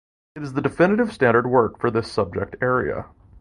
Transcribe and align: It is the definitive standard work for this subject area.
It 0.35 0.41
is 0.41 0.53
the 0.53 0.63
definitive 0.63 1.13
standard 1.13 1.45
work 1.45 1.79
for 1.79 1.91
this 1.91 2.11
subject 2.11 2.55
area. 2.59 3.05